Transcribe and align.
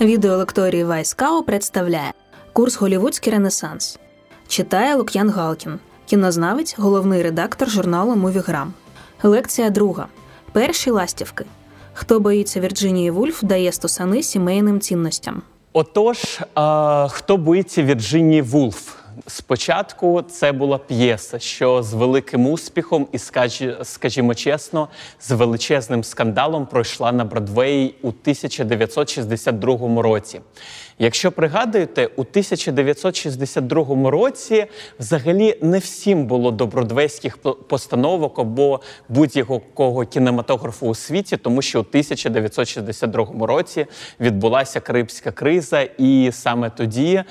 Відеолекторії 0.00 0.84
Вайскао 0.84 1.42
представляє 1.42 2.12
курс 2.52 2.76
Голівудський 2.76 3.32
Ренесанс. 3.32 3.98
Читає 4.48 4.94
Лук'ян 4.94 5.30
Галкін, 5.30 5.78
кінознавець, 6.06 6.74
головний 6.78 7.22
редактор 7.22 7.70
журналу 7.70 8.16
Мувіграм. 8.16 8.72
Лекція 9.22 9.70
друга. 9.70 10.06
Перші 10.52 10.90
ластівки. 10.90 11.44
Хто 11.92 12.20
боїться 12.20 12.60
Вірджинії 12.60 13.10
Вульф, 13.10 13.42
дає 13.42 13.72
стосани 13.72 14.22
сімейним 14.22 14.80
цінностям. 14.80 15.42
Отож, 15.72 16.40
а, 16.54 17.08
хто 17.10 17.36
боїться 17.36 17.82
Вірджинії 17.82 18.42
Вулф? 18.42 18.97
Спочатку 19.26 20.22
це 20.22 20.52
була 20.52 20.78
п'єса, 20.78 21.38
що 21.38 21.82
з 21.82 21.92
великим 21.92 22.46
успіхом 22.46 23.08
і, 23.12 23.18
скажі- 23.18 23.76
скажімо 23.82 24.34
чесно, 24.34 24.88
з 25.20 25.30
величезним 25.30 26.04
скандалом 26.04 26.66
пройшла 26.66 27.12
на 27.12 27.24
Бродвеї 27.24 27.94
у 28.02 28.12
1962 28.12 30.02
році. 30.02 30.40
Якщо 31.00 31.32
пригадуєте, 31.32 32.06
у 32.16 32.24
1962 32.24 34.10
році 34.10 34.66
взагалі 35.00 35.58
не 35.62 35.78
всім 35.78 36.26
було 36.26 36.50
до 36.50 36.66
бродвейських 36.66 37.38
постановок 37.38 38.38
або 38.38 38.80
будь-якого 39.08 40.04
кінематографу 40.06 40.86
у 40.88 40.94
світі, 40.94 41.36
тому 41.36 41.62
що 41.62 41.80
у 41.80 41.82
1962 41.82 43.46
році 43.46 43.86
відбулася 44.20 44.80
Карибська 44.80 45.30
криза, 45.30 45.80
і 45.80 46.30
саме 46.32 46.70
тоді 46.70 47.22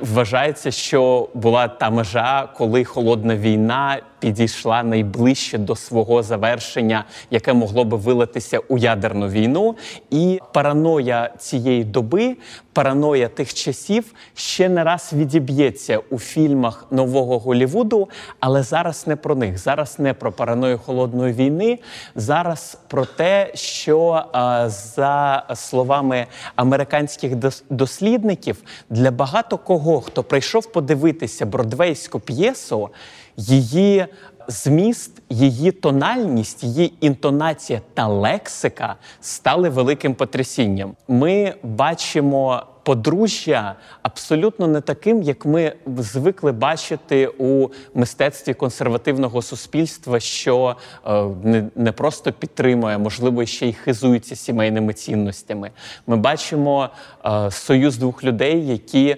вважається, 0.00 0.70
що 0.70 1.28
була 1.36 1.68
та 1.68 1.90
межа, 1.90 2.48
коли 2.56 2.84
холодна 2.84 3.36
війна 3.36 3.98
підійшла 4.18 4.82
найближче 4.82 5.58
до 5.58 5.76
свого 5.76 6.22
завершення, 6.22 7.04
яке 7.30 7.52
могло 7.52 7.84
би 7.84 7.96
вилитися 7.96 8.58
у 8.58 8.78
ядерну 8.78 9.28
війну. 9.28 9.76
І 10.10 10.40
параноя 10.52 11.30
цієї 11.38 11.84
доби, 11.84 12.36
параноя 12.76 13.28
тих 13.28 13.54
часів 13.54 14.12
ще 14.34 14.68
не 14.68 14.84
раз 14.84 15.12
відіб'ється 15.12 16.00
у 16.10 16.18
фільмах 16.18 16.86
нового 16.90 17.38
Голівуду, 17.38 18.08
але 18.40 18.62
зараз 18.62 19.06
не 19.06 19.16
про 19.16 19.34
них. 19.34 19.58
Зараз 19.58 19.98
не 19.98 20.14
про 20.14 20.32
параною 20.32 20.78
холодної 20.78 21.32
війни. 21.32 21.78
Зараз 22.14 22.78
про 22.88 23.04
те, 23.04 23.50
що 23.54 24.24
за 24.66 25.42
словами 25.54 26.26
американських 26.56 27.32
дос- 27.32 27.62
дослідників, 27.70 28.62
для 28.90 29.10
багато 29.10 29.58
кого, 29.58 30.00
хто 30.00 30.22
прийшов 30.22 30.72
подивитися 30.72 31.46
бродвейську 31.46 32.20
п'єсу, 32.20 32.88
її 33.36 34.06
зміст, 34.48 35.22
її 35.30 35.72
тональність, 35.72 36.64
її 36.64 36.92
інтонація 37.00 37.80
та 37.94 38.06
лексика 38.06 38.96
стали 39.20 39.68
великим 39.68 40.14
потрясінням. 40.14 40.94
Ми 41.08 41.54
бачимо. 41.62 42.62
Подружжя 42.86 43.74
абсолютно 44.02 44.66
не 44.66 44.80
таким, 44.80 45.22
як 45.22 45.46
ми 45.46 45.72
звикли 45.98 46.52
бачити 46.52 47.26
у 47.26 47.68
мистецтві 47.94 48.54
консервативного 48.54 49.42
суспільства, 49.42 50.20
що 50.20 50.76
е, 51.06 51.24
не, 51.42 51.68
не 51.74 51.92
просто 51.92 52.32
підтримує, 52.32 52.98
можливо, 52.98 53.46
ще 53.46 53.66
й 53.68 53.72
хизується 53.72 54.36
сімейними 54.36 54.92
цінностями. 54.92 55.70
Ми 56.06 56.16
бачимо 56.16 56.88
е, 57.24 57.50
союз 57.50 57.98
двох 57.98 58.24
людей, 58.24 58.66
які 58.66 59.16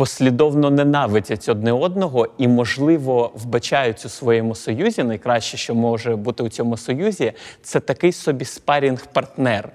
послідовно 0.00 0.70
ненавидять 0.70 1.48
одне 1.48 1.72
одного 1.72 2.28
і, 2.38 2.48
можливо, 2.48 3.32
вбачають 3.34 4.04
у 4.04 4.08
своєму 4.08 4.54
союзі. 4.54 5.02
Найкраще, 5.02 5.56
що 5.56 5.74
може 5.74 6.16
бути 6.16 6.42
у 6.42 6.48
цьому 6.48 6.76
союзі, 6.76 7.32
це 7.62 7.80
такий 7.80 8.12
собі 8.12 8.44
спарінг-партнер. 8.44 9.04
Партнер, 9.12 9.70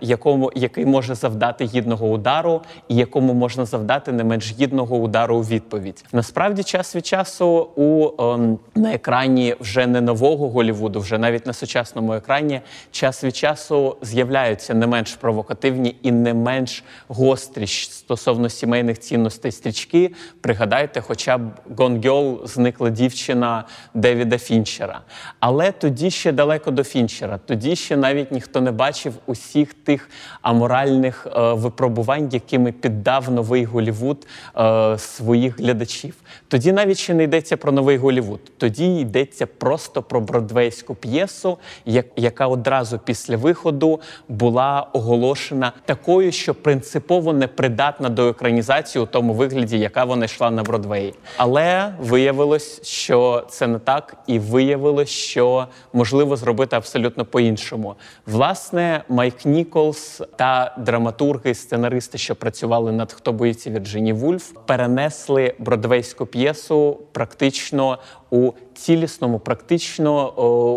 якому 0.00 0.52
який 0.54 0.86
може 0.86 1.14
завдати 1.14 1.64
гідного 1.64 2.08
удару, 2.08 2.60
і 2.88 2.96
якому 2.96 3.34
можна 3.34 3.64
завдати 3.64 4.12
не 4.12 4.24
менш 4.24 4.54
гідного 4.60 4.96
удару 4.96 5.36
у 5.36 5.42
відповідь. 5.42 6.04
Насправді, 6.12 6.62
час 6.62 6.96
від 6.96 7.06
часу 7.06 7.68
у 7.76 8.22
ем, 8.22 8.58
на 8.74 8.94
екрані 8.94 9.54
вже 9.60 9.86
не 9.86 10.00
нового 10.00 10.48
Голівуду, 10.48 11.00
вже 11.00 11.18
навіть 11.18 11.46
на 11.46 11.52
сучасному 11.52 12.14
екрані, 12.14 12.60
час 12.90 13.24
від 13.24 13.36
часу 13.36 13.96
з'являються 14.02 14.74
не 14.74 14.86
менш 14.86 15.14
провокативні 15.14 15.96
і 16.02 16.12
не 16.12 16.34
менш 16.34 16.84
гострі 17.08 17.66
стосовно 17.66 18.48
сімейних 18.48 18.98
цінностей 18.98 19.52
стрічки. 19.52 20.12
Пригадайте, 20.40 21.00
хоча 21.00 21.38
б 21.38 21.42
Girl 21.76 22.46
зникла 22.46 22.90
дівчина 22.90 23.64
Девіда 23.94 24.38
Фінчера. 24.38 25.00
Але 25.40 25.72
тоді 25.72 26.10
ще 26.10 26.32
далеко 26.32 26.70
до 26.70 26.84
Фінчера. 26.84 27.38
Тоді 27.46 27.76
ще 27.76 27.96
навіть 27.96 28.32
ніхто 28.32 28.60
не 28.60 28.72
бачив 28.72 29.14
усіх 29.26 29.74
тих 29.74 30.10
аморальних 30.42 31.26
е, 31.36 31.52
випробувань, 31.52 32.28
якими 32.32 32.72
піддав 32.72 33.30
новий 33.30 33.64
Голівуд 33.64 34.26
е, 34.56 34.98
своїх 34.98 35.58
глядачів. 35.60 36.14
Тоді 36.48 36.72
навіть 36.72 36.98
ще 36.98 37.14
не 37.14 37.24
йдеться 37.24 37.56
про 37.56 37.72
новий 37.72 37.96
Голівуд. 37.96 38.40
Тоді 38.58 38.96
йдеться 39.00 39.46
просто 39.46 40.02
про 40.02 40.20
бродвейську 40.20 40.94
п'єсу, 40.94 41.58
як- 41.86 42.06
яка 42.16 42.46
одразу 42.46 42.98
після 42.98 43.36
виходу 43.36 44.00
була 44.28 44.86
оголошена 44.92 45.72
такою, 45.84 46.32
що 46.32 46.54
принципово 46.54 47.32
непридатна 47.32 48.08
до 48.08 48.28
екранізації 48.28 49.04
у 49.04 49.06
тому 49.06 49.34
вигляді, 49.34 49.78
яка 49.78 50.04
вона 50.04 50.24
йшла 50.24 50.50
на 50.50 50.62
Бродвеї. 50.62 51.14
Але 51.36 51.94
виявилось, 52.00 52.86
що 52.86 53.44
це 53.48 53.66
не 53.66 53.78
так, 53.78 54.16
і 54.26 54.38
виявилось, 54.38 55.08
що 55.08 55.66
можливо 55.92 56.36
зробити 56.36 56.76
абсолютно 56.76 57.24
по-іншому. 57.24 57.94
Власне, 58.26 59.02
Майк 59.14 59.46
Ніколс 59.46 60.22
та 60.36 60.76
драматурги 60.78 61.54
сценаристи, 61.54 62.18
що 62.18 62.36
працювали 62.36 62.92
над 62.92 63.12
хто 63.12 63.32
боїться 63.32 63.70
Вірджині 63.70 64.12
Вульф, 64.12 64.52
перенесли 64.66 65.54
бродвейську 65.58 66.26
п'єсу 66.26 67.00
практично 67.12 67.98
у 68.30 68.52
цілісному, 68.74 69.38
практично 69.38 70.30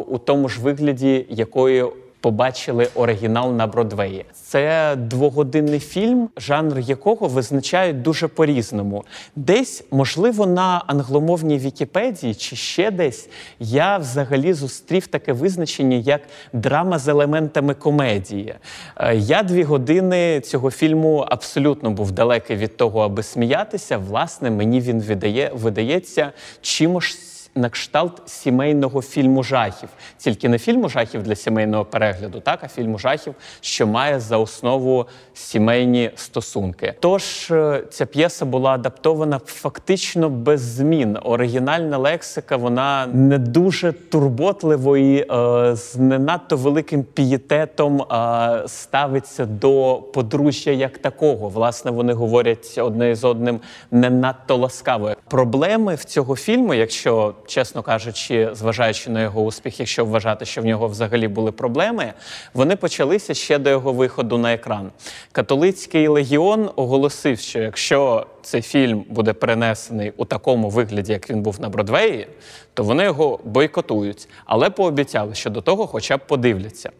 у 0.03 0.18
тому 0.18 0.50
ж 0.50 0.62
вигляді, 0.62 1.25
якою 1.30 1.94
побачили 2.22 2.88
оригінал 2.96 3.54
на 3.54 3.68
Бродвеї. 3.68 4.26
Це 4.34 4.96
двогодинний 4.96 5.80
фільм, 5.80 6.30
жанр 6.38 6.80
якого 6.80 7.28
визначають 7.28 8.02
дуже 8.02 8.28
по-різному. 8.28 9.04
Десь, 9.36 9.84
можливо, 9.92 10.46
на 10.46 10.84
англомовній 10.88 11.58
Вікіпедії 11.58 12.36
чи 12.36 12.56
ще 12.56 12.92
десь 12.92 13.30
я 13.60 13.98
взагалі 13.98 14.54
зустрів 14.54 15.08
таке 15.08 15.34
визначення 15.34 15.98
як 15.98 16.22
драма 16.54 17.00
з 17.00 17.08
елементами 17.08 17.74
комедії. 17.74 18.56
Е, 18.98 19.16
Я 19.16 19.44
дві 19.44 19.64
години 19.64 20.42
цього 20.42 20.72
фільму 20.72 21.26
абсолютно 21.28 21.92
був 21.92 22.12
далекий 22.12 22.58
від 22.58 22.78
того, 22.78 23.00
аби 23.00 23.24
сміятися. 23.24 23.98
Власне, 23.98 24.52
мені 24.52 24.82
він 24.82 25.02
видає, 25.02 25.52
видається 25.54 26.32
чимось 26.62 27.27
на 27.57 27.69
кшталт 27.69 28.22
сімейного 28.25 29.01
фільму 29.01 29.44
жахів, 29.44 29.90
тільки 30.18 30.50
не 30.50 30.59
фільму 30.59 30.90
жахів 30.90 31.23
для 31.23 31.35
сімейного 31.35 31.85
перегляду, 31.85 32.40
так 32.40 32.59
а 32.63 32.68
фільму 32.68 33.00
жахів, 33.00 33.35
що 33.62 33.88
має 33.88 34.19
за 34.19 34.38
основу 34.38 35.06
сімейні 35.34 36.12
стосунки. 36.16 36.94
Тож 37.00 37.51
е, 37.51 37.84
ця 37.90 38.06
п'єса 38.06 38.45
була 38.45 38.72
адаптована 38.72 39.40
фактично 39.45 40.29
без 40.29 40.62
змін. 40.62 41.18
Оригінальна 41.23 41.97
лексика 41.97 42.57
вона 42.57 43.07
не 43.13 43.38
дуже 43.38 43.91
турботливо 43.91 44.97
і 44.97 45.25
е, 45.31 45.75
з 45.75 45.95
не 45.95 46.19
надто 46.19 46.57
великим 46.57 47.03
пієтетом 47.03 48.01
е, 48.01 48.63
ставиться 48.68 49.45
до 49.45 50.03
подружжя 50.13 50.72
як 50.72 50.97
такого. 50.97 51.50
Власне, 51.50 51.91
вони 51.91 52.13
говорять 52.13 52.78
одне 52.78 53.16
з 53.16 53.24
одним 53.24 53.59
не 53.91 54.09
надто 54.09 54.56
ласкаво. 54.56 55.12
Проблеми 55.27 55.95
в 55.95 56.03
цього 56.03 56.36
фільму, 56.36 56.74
якщо 56.74 57.33
чесно 57.48 57.84
кажучи, 57.84 58.50
зважаючи 58.54 59.10
на 59.10 59.22
його 59.22 59.42
успіх, 59.42 59.80
якщо 59.80 60.06
вважати, 60.06 60.46
що 60.46 60.62
в 60.62 60.66
нього 60.66 60.88
взагалі 60.88 61.28
були 61.28 61.52
проблеми, 61.52 62.14
вони 62.54 62.76
почалися 62.76 63.34
ще 63.34 63.58
до 63.58 63.70
його 63.70 63.94
виходу 63.94 64.38
на 64.38 64.54
екран. 64.54 64.92
Католицький 65.32 66.08
легіон 66.08 66.70
оголосив, 66.76 67.40
що 67.40 67.60
якщо 67.60 68.28
цей 68.42 68.62
фільм 68.62 69.06
буде 69.10 69.34
перенесений 69.34 70.14
у 70.18 70.26
такому 70.26 70.70
вигляді, 70.70 71.12
як 71.14 71.30
він 71.30 71.42
був 71.42 71.62
на 71.62 71.70
Бродвеї, 71.70 72.28
то 72.74 72.84
вони 72.84 73.04
його 73.04 73.40
бойкотують, 73.44 74.30
але 74.46 74.70
пообіцяли, 74.70 75.36
що 75.36 75.50
до 75.50 75.62
того 75.62 75.88
хоча 75.88 76.18
б 76.18 76.20
подивляться. 76.28 76.92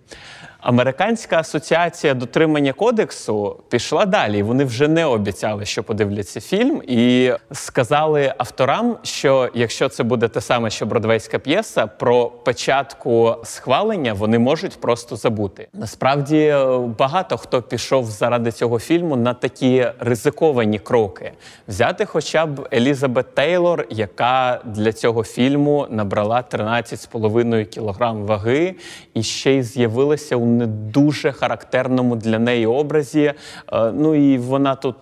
Американська 0.60 1.40
асоціація 1.40 2.14
дотримання 2.14 2.74
кодексу 2.74 3.60
пішла 3.70 4.06
далі. 4.06 4.44
Вони 4.44 4.66
вже 4.66 4.88
не 4.88 5.06
обіцяли, 5.06 5.66
що 5.66 5.84
подивляться 5.84 6.42
фільм, 6.42 6.82
і 6.88 7.32
сказали 7.52 8.34
авторам, 8.38 8.98
що 9.04 9.50
якщо 9.54 9.90
це 9.90 10.04
буде 10.04 10.28
те 10.28 10.42
саме, 10.42 10.70
що 10.70 10.86
бродвейська 10.86 11.40
п'єса, 11.40 11.88
про 11.88 12.26
початку 12.26 13.36
схвалення 13.44 14.14
вони 14.14 14.40
можуть 14.40 14.82
просто 14.82 15.16
забути. 15.16 15.68
Насправді 15.74 16.38
е, 16.38 16.78
багато 16.78 17.38
хто 17.38 17.62
пішов 17.62 18.06
заради 18.06 18.52
цього 18.52 18.80
фільму 18.80 19.16
на 19.16 19.34
такі 19.34 19.86
ризиковані 20.00 20.80
кроки. 20.80 21.32
Взяти 21.68 22.06
хоча 22.06 22.46
б 22.46 22.68
Елізабет 22.74 23.36
Тейлор, 23.36 23.86
яка 23.90 24.62
для 24.66 24.94
цього 24.94 25.24
фільму 25.24 25.88
набрала 25.90 26.44
13,5 26.52 27.66
кілограм 27.66 28.26
ваги, 28.26 28.76
і 29.14 29.24
ще 29.24 29.54
й 29.54 29.64
з'явилася 29.64 30.36
у 30.36 30.47
не 30.48 30.68
дуже 30.68 31.32
характерному 31.32 32.16
для 32.16 32.40
неї 32.40 32.66
образі. 32.66 33.22
Е, 33.22 33.34
ну 33.92 34.16
і 34.16 34.38
вона 34.38 34.76
тут 34.76 34.96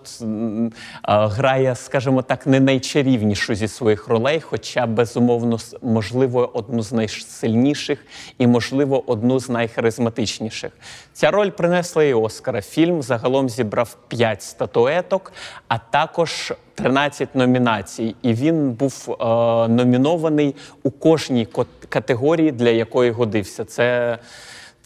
грає, 1.02 1.74
скажімо 1.74 2.22
так, 2.22 2.46
не 2.46 2.60
найчарівнішу 2.60 3.54
зі 3.54 3.68
своїх 3.68 4.08
ролей, 4.08 4.40
хоча 4.40 4.86
безумовно 4.86 5.58
можливо 5.82 6.50
одну 6.54 6.82
з 6.82 6.92
найсильніших 6.92 7.98
і, 8.38 8.46
можливо, 8.46 9.10
одну 9.10 9.40
з 9.40 9.48
найхаризматичніших. 9.48 10.72
Ця 11.12 11.30
роль 11.30 11.50
принесла 11.50 12.04
і 12.04 12.14
Оскара. 12.14 12.62
Фільм 12.62 13.02
загалом 13.02 13.48
зібрав 13.48 13.96
5 14.08 14.42
статуеток, 14.42 15.32
а 15.68 15.78
також 15.78 16.52
13 16.74 17.34
номінацій. 17.34 18.14
І 18.22 18.34
він 18.34 18.70
був 18.70 19.16
е, 19.20 19.24
номінований 19.68 20.54
у 20.82 20.90
кожній 20.90 21.48
категорії, 21.88 22.52
для 22.52 22.68
якої 22.68 23.10
годився. 23.10 23.64
Це 23.64 24.18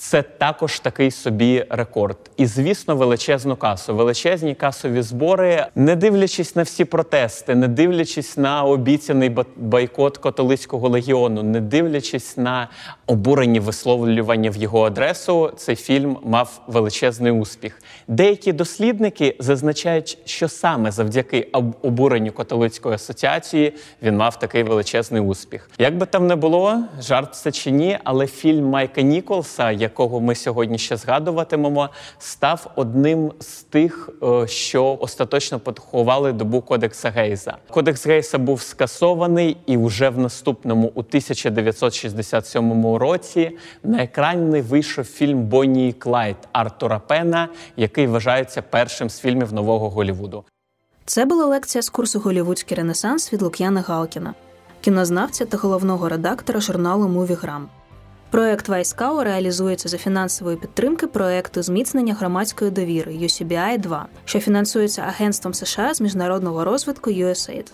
це 0.00 0.23
також 0.23 0.81
такий 0.81 1.11
собі 1.11 1.64
рекорд. 1.70 2.17
І, 2.37 2.47
звісно, 2.47 2.97
величезну 2.97 3.56
касу. 3.56 3.94
Величезні 3.94 4.55
касові 4.55 5.02
збори, 5.02 5.67
не 5.75 5.97
дивлячись 5.97 6.56
на 6.56 6.62
всі 6.62 6.85
протести, 6.85 7.55
не 7.55 7.69
дивлячись 7.69 8.37
на 8.37 8.64
обіцяний 8.64 9.37
бойкот 9.56 10.19
католицького 10.19 10.88
легіону, 10.88 11.43
не 11.43 11.61
дивлячись 11.61 12.37
на 12.37 12.69
обурені 13.06 13.61
висловлювання 13.61 14.50
в 14.50 14.56
його 14.56 14.85
адресу, 14.85 15.52
цей 15.56 15.76
фільм 15.76 16.17
мав 16.25 16.61
величезний 16.67 17.32
успіх. 17.32 17.82
Деякі 18.08 18.52
дослідники 18.52 19.37
зазначають, 19.38 20.19
що 20.25 20.49
саме 20.49 20.91
завдяки 20.91 21.49
обуренню 21.82 22.32
католицької 22.32 22.94
асоціації 22.94 23.75
він 24.02 24.17
мав 24.17 24.38
такий 24.38 24.62
величезний 24.62 25.23
успіх. 25.23 25.70
Як 25.79 25.97
би 25.97 26.06
там 26.06 26.26
не 26.26 26.37
було, 26.37 26.82
жарт 27.00 27.35
це 27.35 27.52
чи 27.52 27.70
ні, 27.70 27.99
але 28.05 28.26
фільм 28.26 28.64
Майка 28.64 29.02
Ніколса, 29.02 29.73
якого 29.90 30.20
ми 30.20 30.34
сьогодні 30.34 30.78
ще 30.78 30.96
згадуватимемо, 30.96 31.88
став 32.19 32.70
одним 32.76 33.32
з 33.40 33.62
тих, 33.62 34.10
е, 34.22 34.46
що 34.46 34.98
остаточно 35.00 35.58
поховали 35.58 36.32
добу 36.32 36.60
Кодекса 36.60 37.10
Гейза. 37.10 37.56
Кодекс 37.70 38.06
Гейса 38.06 38.38
був 38.38 38.62
скасований, 38.62 39.56
і 39.66 39.76
вже 39.76 40.08
в 40.08 40.19
наступному, 40.19 40.92
у 40.94 41.00
1967 41.00 42.96
році, 42.96 43.50
на 43.82 44.02
екрані 44.02 44.60
вийшов 44.60 45.04
фільм 45.04 45.42
Бонні 45.42 45.88
і 45.88 45.92
Клайд 45.92 46.37
Артура 46.52 46.98
Пена, 46.98 47.48
який 47.76 48.06
вважається 48.06 48.62
першим 48.62 49.10
з 49.10 49.20
фільмів 49.20 49.52
нового 49.52 49.90
Голівуду. 49.90 50.44
Це 51.04 51.25
була 51.25 51.44
лекція 51.44 51.82
з 51.82 51.88
курсу 51.88 52.20
Голівудський 52.20 52.76
Ренесанс 52.76 53.32
від 53.32 53.42
Лук'яна 53.42 53.81
Галкіна, 53.81 54.34
кінознавця 54.81 55.44
та 55.44 55.56
головного 55.56 56.08
редактора 56.08 56.60
журналу 56.60 57.08
Мувіграм. 57.08 57.69
Проект 58.31 58.69
Вайскау 58.69 59.25
реалізується 59.25 59.88
за 59.88 59.99
фінансової 59.99 60.56
підтримки 60.56 61.06
проекту 61.06 61.62
зміцнення 61.62 62.15
громадської 62.15 62.71
довіри 62.71 63.12
UCBI 63.12 63.79
2 63.79 64.06
що 64.25 64.41
фінансується 64.41 65.03
Агентством 65.03 65.55
США 65.55 65.94
з 65.94 66.00
міжнародного 66.00 66.65
розвитку 66.65 67.11
USAID. 67.11 67.73